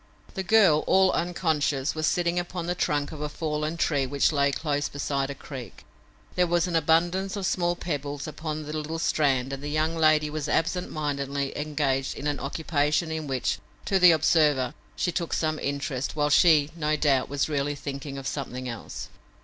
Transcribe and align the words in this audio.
The 0.33 0.41
girl, 0.41 0.83
all 0.87 1.11
unconscious, 1.11 1.93
was 1.93 2.07
sitting 2.07 2.39
upon 2.39 2.65
the 2.65 2.73
trunk 2.73 3.11
of 3.11 3.21
a 3.21 3.29
fallen 3.29 3.77
tree 3.77 4.07
which 4.07 4.31
lay 4.31 4.51
close 4.51 4.89
beside 4.89 5.29
a 5.29 5.35
creek. 5.35 5.85
There 6.33 6.47
was 6.47 6.65
an 6.65 6.75
abundance 6.75 7.35
of 7.35 7.45
small 7.45 7.75
pebbles 7.75 8.25
upon 8.25 8.63
the 8.63 8.73
little 8.75 8.97
strand 8.97 9.53
and 9.53 9.61
the 9.61 9.69
young 9.69 9.95
lady 9.95 10.27
was 10.31 10.49
absent 10.49 10.89
mindedly 10.91 11.55
engaged 11.55 12.15
in 12.15 12.25
an 12.25 12.39
occupation 12.39 13.11
in 13.11 13.27
which, 13.27 13.59
to 13.85 13.99
the 13.99 14.09
observer, 14.09 14.73
she 14.95 15.11
took 15.11 15.33
some 15.33 15.59
interest, 15.59 16.15
while 16.15 16.31
she, 16.31 16.71
no 16.75 16.95
doubt, 16.95 17.29
was 17.29 17.47
really 17.47 17.75
thinking 17.75 18.17
of 18.17 18.25
something 18.25 18.67
else. 18.67 19.07